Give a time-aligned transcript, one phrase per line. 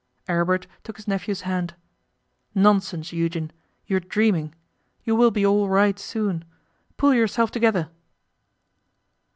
[0.27, 1.75] Aribert took his nephew's hand.
[2.55, 3.51] 'Nonsense, Eugen!
[3.85, 4.55] You are dreaming.
[5.03, 6.43] You will be all right soon.
[6.97, 7.87] Pull yourself together.